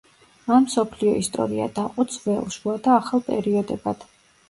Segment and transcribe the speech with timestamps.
[0.45, 4.13] მან მსოფლიო ისტორია დაყო ძველ, შუა და ახალ პერიოდებად.